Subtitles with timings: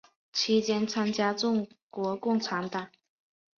[0.33, 2.89] 期间参加中国共产党。